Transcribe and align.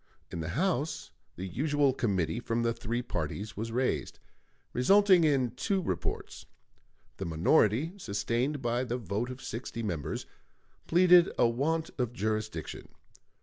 In 0.31 0.39
the 0.39 0.49
House 0.57 1.11
the 1.35 1.45
usual 1.45 1.93
committee 1.93 2.39
from 2.39 2.63
the 2.63 2.73
three 2.73 3.03
parties 3.03 3.55
was 3.55 3.71
raised, 3.71 4.17
resulting 4.73 5.23
in 5.23 5.51
two 5.51 5.79
reports. 5.79 6.47
The 7.17 7.25
minority, 7.25 7.93
sustained 7.99 8.63
by 8.63 8.83
the 8.83 8.97
vote 8.97 9.29
of 9.29 9.43
sixty 9.43 9.83
members, 9.83 10.25
pleaded 10.87 11.29
a 11.37 11.47
want 11.47 11.91
of 11.99 12.13
jurisdiction. 12.13 12.89